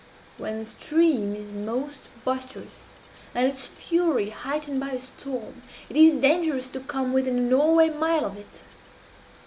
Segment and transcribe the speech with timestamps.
[0.39, 2.93] When the stream is most boisterous,
[3.35, 7.91] and its fury heightened by a storm, it is dangerous to come within a Norway
[7.91, 8.63] mile of it.